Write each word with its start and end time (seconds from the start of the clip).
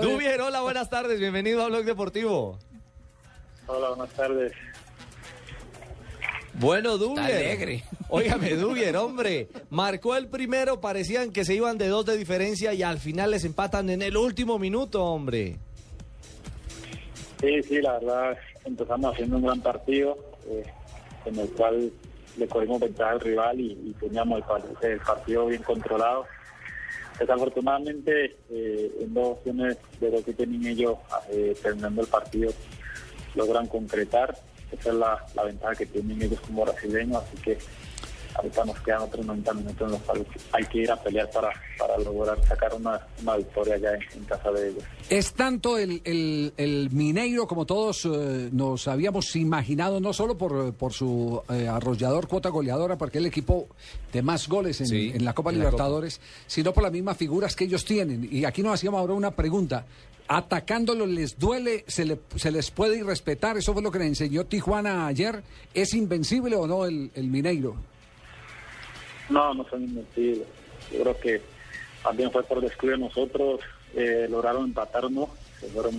Dubier, 0.00 0.40
hola, 0.40 0.60
buenas 0.60 0.88
tardes. 0.90 1.18
Bienvenido 1.18 1.62
a 1.62 1.68
Blog 1.68 1.84
Deportivo. 1.84 2.58
Hola, 3.66 3.88
buenas 3.90 4.10
tardes. 4.14 4.52
Bueno, 6.54 6.98
Dubier. 6.98 7.24
alegre. 7.24 7.84
Óigame, 8.08 8.54
Dubier, 8.54 8.96
hombre. 8.96 9.48
Marcó 9.70 10.16
el 10.16 10.28
primero, 10.28 10.80
parecían 10.80 11.30
que 11.32 11.44
se 11.44 11.54
iban 11.54 11.78
de 11.78 11.88
dos 11.88 12.04
de 12.06 12.16
diferencia 12.16 12.72
y 12.74 12.82
al 12.82 12.98
final 12.98 13.30
les 13.30 13.44
empatan 13.44 13.90
en 13.90 14.02
el 14.02 14.16
último 14.16 14.58
minuto, 14.58 15.04
hombre. 15.04 15.56
Sí, 17.40 17.62
sí, 17.62 17.80
la 17.80 17.92
verdad, 17.98 18.36
empezamos 18.64 19.12
haciendo 19.12 19.36
un 19.36 19.44
gran 19.44 19.60
partido 19.60 20.16
eh, 20.48 20.64
en 21.26 21.38
el 21.38 21.48
cual 21.50 21.92
le 22.36 22.48
cogimos 22.48 22.80
ventaja 22.80 23.12
al 23.12 23.20
rival 23.20 23.60
y, 23.60 23.72
y 23.72 23.92
teníamos 24.00 24.42
el 24.82 24.98
partido 25.00 25.46
bien 25.46 25.62
controlado. 25.62 26.24
Desafortunadamente, 27.18 28.36
eh, 28.50 28.92
en 29.00 29.14
dos 29.14 29.38
opciones 29.38 29.76
de 30.00 30.10
lo 30.10 30.22
que 30.22 30.32
tienen 30.32 30.64
ellos 30.66 30.98
eh, 31.30 31.56
terminando 31.60 32.02
el 32.02 32.06
partido, 32.06 32.52
logran 33.34 33.66
concretar. 33.66 34.36
Esa 34.70 34.90
es 34.90 34.94
la, 34.94 35.26
la 35.34 35.44
ventaja 35.44 35.74
que 35.74 35.86
tienen 35.86 36.22
ellos 36.22 36.40
como 36.40 36.64
brasileños, 36.64 37.22
así 37.22 37.36
que 37.42 37.58
ahorita 38.38 38.64
nos 38.64 38.80
quedan 38.80 39.02
otros 39.02 39.26
90 39.26 39.52
minutos 39.54 39.80
en 39.80 39.90
los 39.92 40.00
cuales 40.02 40.26
hay 40.52 40.64
que 40.64 40.78
ir 40.78 40.90
a 40.90 40.96
pelear 40.96 41.30
para, 41.30 41.50
para 41.78 41.98
lograr 41.98 42.38
sacar 42.46 42.72
una, 42.74 43.00
una 43.22 43.36
victoria 43.36 43.76
ya 43.76 43.90
en, 43.90 44.00
en 44.16 44.24
casa 44.24 44.50
de 44.52 44.70
ellos. 44.70 44.84
Es 45.10 45.32
tanto 45.34 45.76
el, 45.76 46.00
el, 46.04 46.52
el 46.56 46.90
Mineiro 46.90 47.46
como 47.46 47.66
todos 47.66 48.04
eh, 48.06 48.48
nos 48.52 48.88
habíamos 48.88 49.34
imaginado, 49.36 50.00
no 50.00 50.12
solo 50.12 50.38
por, 50.38 50.72
por 50.74 50.92
su 50.92 51.42
eh, 51.50 51.68
arrollador 51.68 52.28
cuota 52.28 52.48
goleadora, 52.48 52.96
porque 52.96 53.18
es 53.18 53.22
el 53.22 53.26
equipo 53.26 53.68
de 54.12 54.22
más 54.22 54.48
goles 54.48 54.80
en, 54.80 54.86
Sí, 54.86 55.12
en 55.14 55.24
la 55.24 55.34
Copa 55.34 55.50
en 55.50 55.58
la 55.58 55.64
Libertadores, 55.64 56.20
sino 56.46 56.72
por 56.72 56.82
las 56.84 56.92
mismas 56.92 57.16
figuras 57.16 57.54
que 57.56 57.64
ellos 57.64 57.84
tienen. 57.84 58.28
Y 58.30 58.44
aquí 58.44 58.62
nos 58.62 58.74
hacíamos 58.74 59.00
ahora 59.00 59.14
una 59.14 59.32
pregunta. 59.32 59.84
Atacándolo 60.30 61.06
les 61.06 61.38
duele, 61.38 61.84
se, 61.88 62.04
le- 62.04 62.18
se 62.36 62.50
les 62.50 62.70
puede 62.70 62.98
irrespetar, 62.98 63.56
eso 63.56 63.72
fue 63.72 63.80
lo 63.82 63.90
que 63.90 63.98
le 63.98 64.06
enseñó 64.06 64.44
Tijuana 64.44 65.06
ayer. 65.06 65.42
¿Es 65.72 65.94
invencible 65.94 66.54
o 66.54 66.66
no 66.66 66.84
el, 66.84 67.10
el 67.14 67.28
Mineiro? 67.28 67.76
No, 69.28 69.54
no 69.54 69.64
son 69.68 69.84
invencibles. 69.84 70.46
Yo 70.92 71.02
creo 71.02 71.20
que 71.20 71.40
también 72.02 72.30
fue 72.30 72.42
por 72.44 72.60
descuido 72.60 72.96
de 72.96 73.02
nosotros. 73.02 73.60
eh, 73.94 74.26
lograron 74.30 74.64
empatarnos. 74.64 75.28
Se 75.60 75.66
fueron 75.68 75.94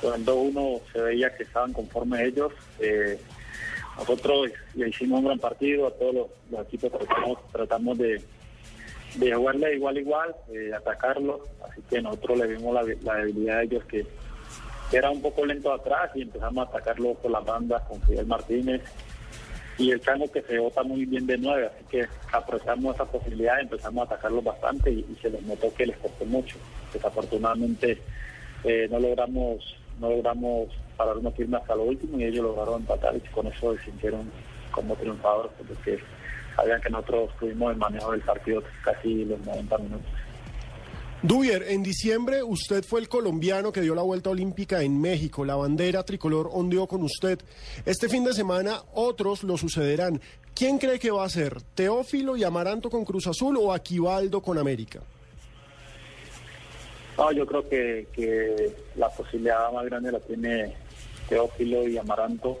con 0.00 0.14
el 0.14 0.24
2-1, 0.24 0.80
se 0.92 1.00
veía 1.00 1.34
que 1.36 1.42
estaban 1.42 1.72
conformes 1.72 2.20
ellos. 2.20 2.52
eh, 2.80 3.18
nosotros 3.98 4.50
le 4.74 4.88
hicimos 4.88 5.18
un 5.18 5.26
gran 5.26 5.38
partido. 5.40 5.88
A 5.88 5.90
todos 5.92 6.14
los, 6.14 6.26
los 6.50 6.66
equipos 6.66 6.92
tratamos, 6.92 7.38
tratamos 7.50 7.98
de, 7.98 8.22
de 9.16 9.34
jugarle 9.34 9.74
igual 9.74 9.98
igual, 9.98 10.34
eh, 10.52 10.70
atacarlo. 10.76 11.40
Así 11.68 11.80
que 11.90 12.00
nosotros 12.00 12.38
le 12.38 12.46
vimos 12.46 12.74
la, 13.02 13.14
debilidad 13.16 13.58
de 13.58 13.64
ellos 13.64 13.84
que 13.84 14.06
que 14.90 14.96
era 14.96 15.10
un 15.10 15.20
poco 15.20 15.44
lento 15.44 15.70
atrás 15.70 16.10
y 16.14 16.22
empezamos 16.22 16.66
a 16.66 16.70
atacarlo 16.70 17.12
por 17.14 17.30
las 17.30 17.44
bandas 17.44 17.82
con 17.82 18.00
Fidel 18.02 18.24
Martínez 18.26 18.80
y 19.78 19.92
el 19.92 20.00
Chango 20.00 20.30
que 20.30 20.42
se 20.42 20.58
vota 20.58 20.82
muy 20.82 21.04
bien 21.04 21.26
de 21.26 21.38
nueve, 21.38 21.66
así 21.66 21.84
que 21.88 22.06
aprovechamos 22.32 22.96
esa 22.96 23.04
posibilidad 23.04 23.60
empezamos 23.60 24.02
a 24.02 24.14
atacarlos 24.14 24.42
bastante 24.42 24.90
y, 24.90 25.04
se 25.22 25.30
les 25.30 25.42
notó 25.44 25.72
que 25.72 25.86
les 25.86 25.96
costó 25.98 26.24
mucho. 26.24 26.56
Desafortunadamente 26.92 27.98
eh, 28.64 28.88
no 28.90 28.98
logramos 28.98 29.76
no 30.00 30.10
logramos 30.10 30.68
pararnos 30.96 31.34
firmes 31.34 31.60
hasta 31.60 31.76
lo 31.76 31.84
último 31.84 32.18
y 32.18 32.24
ellos 32.24 32.44
lograron 32.44 32.80
empatar 32.80 33.16
y 33.16 33.20
con 33.30 33.46
eso 33.46 33.76
se 33.76 33.84
sintieron 33.84 34.30
como 34.72 34.96
triunfadores 34.96 35.52
porque 35.56 35.98
sabían 36.56 36.80
que 36.80 36.90
nosotros 36.90 37.30
tuvimos 37.38 37.72
el 37.72 37.78
manejo 37.78 38.12
del 38.12 38.20
partido 38.20 38.62
casi 38.82 39.24
los 39.24 39.40
90 39.44 39.78
minutos. 39.78 40.10
Dubier, 41.22 41.64
en 41.68 41.82
diciembre 41.82 42.44
usted 42.44 42.84
fue 42.84 43.00
el 43.00 43.08
colombiano 43.08 43.72
que 43.72 43.80
dio 43.80 43.92
la 43.96 44.02
vuelta 44.02 44.30
olímpica 44.30 44.82
en 44.82 45.00
México. 45.00 45.44
La 45.44 45.56
bandera 45.56 46.04
tricolor 46.04 46.48
ondeó 46.52 46.86
con 46.86 47.02
usted. 47.02 47.40
Este 47.84 48.08
fin 48.08 48.22
de 48.22 48.32
semana 48.32 48.82
otros 48.94 49.42
lo 49.42 49.56
sucederán. 49.56 50.20
¿Quién 50.54 50.78
cree 50.78 51.00
que 51.00 51.10
va 51.10 51.24
a 51.24 51.28
ser? 51.28 51.60
¿Teófilo 51.74 52.36
y 52.36 52.44
Amaranto 52.44 52.88
con 52.88 53.04
Cruz 53.04 53.26
Azul 53.26 53.56
o 53.56 53.72
Aquivaldo 53.72 54.40
con 54.40 54.58
América? 54.58 55.00
No, 57.16 57.32
yo 57.32 57.44
creo 57.46 57.68
que, 57.68 58.06
que 58.12 58.72
la 58.94 59.08
posibilidad 59.08 59.72
más 59.72 59.86
grande 59.86 60.12
la 60.12 60.20
tiene 60.20 60.72
Teófilo 61.28 61.88
y 61.88 61.98
Amaranto, 61.98 62.60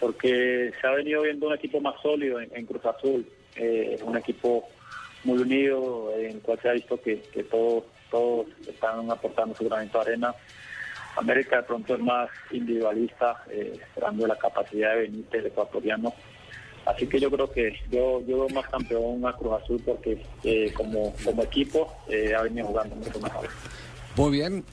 porque 0.00 0.72
se 0.80 0.86
ha 0.86 0.92
venido 0.92 1.20
viendo 1.22 1.48
un 1.48 1.54
equipo 1.54 1.78
más 1.82 2.00
sólido 2.00 2.40
en, 2.40 2.48
en 2.54 2.64
Cruz 2.64 2.86
Azul, 2.86 3.26
eh, 3.54 3.98
un 4.02 4.16
equipo 4.16 4.66
muy 5.26 5.38
unido, 5.38 6.12
en 6.16 6.40
cual 6.40 6.58
se 6.62 6.68
ha 6.68 6.72
visto 6.72 7.00
que, 7.00 7.20
que 7.20 7.42
todos, 7.42 7.84
todos 8.10 8.46
están 8.66 9.10
aportando 9.10 9.54
su 9.54 9.64
granito 9.68 9.98
de 9.98 10.12
arena. 10.12 10.34
América 11.16 11.56
de 11.56 11.62
pronto 11.64 11.94
es 11.94 12.00
más 12.00 12.28
individualista, 12.50 13.42
eh, 13.50 13.78
la 13.96 14.38
capacidad 14.38 14.94
de 14.94 15.02
Benítez, 15.02 15.40
el 15.40 15.46
ecuatoriano. 15.46 16.14
Así 16.84 17.06
que 17.08 17.18
yo 17.18 17.30
creo 17.30 17.50
que 17.50 17.72
yo, 17.90 18.20
yo 18.26 18.46
veo 18.46 18.48
más 18.50 18.68
campeón 18.68 19.26
a 19.26 19.32
Cruz 19.32 19.54
Azul 19.60 19.82
porque 19.84 20.22
eh, 20.44 20.72
como, 20.72 21.12
como 21.24 21.42
equipo 21.42 21.92
eh, 22.08 22.32
ha 22.34 22.42
venido 22.42 22.66
jugando 22.68 22.94
mucho 22.94 23.18
mejor. 23.18 23.48
Muy 24.16 24.30
bien. 24.30 24.64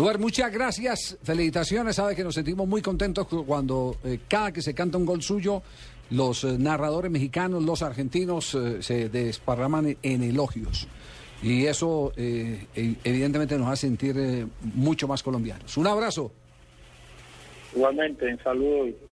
Duber, 0.00 0.18
muchas 0.18 0.50
gracias. 0.50 1.18
Felicitaciones. 1.22 1.96
Sabe 1.96 2.16
que 2.16 2.24
nos 2.24 2.34
sentimos 2.34 2.66
muy 2.66 2.80
contentos 2.80 3.26
cu- 3.26 3.44
cuando 3.44 3.96
eh, 4.02 4.20
cada 4.28 4.50
que 4.50 4.62
se 4.62 4.72
canta 4.72 4.96
un 4.96 5.04
gol 5.04 5.20
suyo, 5.20 5.62
los 6.08 6.42
eh, 6.44 6.56
narradores 6.58 7.10
mexicanos, 7.10 7.62
los 7.62 7.82
argentinos 7.82 8.54
eh, 8.54 8.82
se 8.82 9.10
desparraman 9.10 9.88
en, 9.88 9.98
en 10.02 10.22
elogios. 10.22 10.88
Y 11.42 11.66
eso 11.66 12.14
e- 12.16 12.66
evidentemente 13.04 13.58
nos 13.58 13.68
hace 13.68 13.88
sentir 13.88 14.46
mucho 14.74 15.06
más 15.06 15.22
colombianos. 15.22 15.76
Un 15.76 15.86
abrazo. 15.86 16.32
Igualmente, 17.76 18.24
un 18.24 18.38
saludo 18.42 18.86